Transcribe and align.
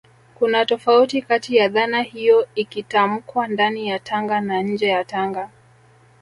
kuna 0.35 0.65
tofauti 0.65 1.21
kati 1.21 1.55
ya 1.55 1.67
dhana 1.69 2.01
hiyo 2.01 2.47
ikitamkwa 2.55 3.47
ndani 3.47 3.87
ya 3.89 3.99
Tanga 3.99 4.41
na 4.41 4.61
nje 4.63 4.87
ya 4.87 5.05
Tanga 5.05 5.49